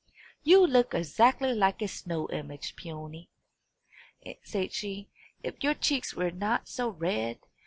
[0.41, 3.29] "You look exactly like a snow image, Peony,"
[4.41, 5.09] said she,
[5.43, 7.37] "if your cheeks were not so red.